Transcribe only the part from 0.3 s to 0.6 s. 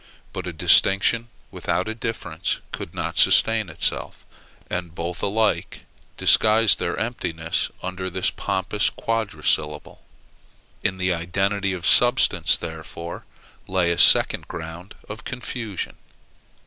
But a